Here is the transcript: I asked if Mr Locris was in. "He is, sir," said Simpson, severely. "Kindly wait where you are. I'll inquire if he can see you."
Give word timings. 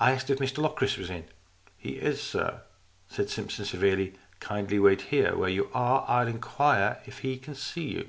I 0.00 0.10
asked 0.10 0.30
if 0.30 0.40
Mr 0.40 0.58
Locris 0.58 0.96
was 0.98 1.08
in. 1.08 1.26
"He 1.78 1.90
is, 1.90 2.20
sir," 2.20 2.62
said 3.08 3.30
Simpson, 3.30 3.64
severely. 3.64 4.14
"Kindly 4.40 4.80
wait 4.80 5.02
where 5.12 5.48
you 5.48 5.70
are. 5.72 6.04
I'll 6.08 6.26
inquire 6.26 7.00
if 7.06 7.18
he 7.20 7.36
can 7.38 7.54
see 7.54 7.86
you." 7.90 8.08